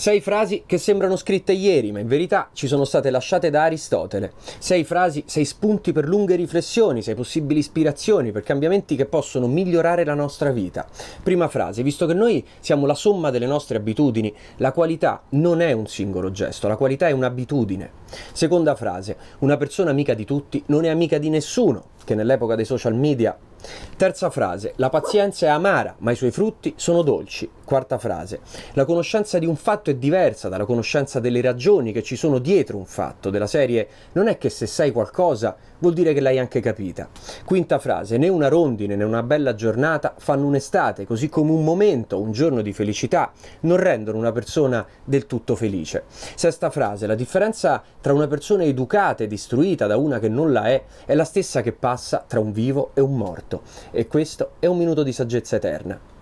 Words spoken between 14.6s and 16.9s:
qualità non è un singolo gesto, la